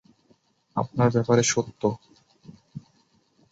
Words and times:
আপনার 0.75 1.09
ব্যাপারে 1.11 1.43
সত্য। 1.43 1.81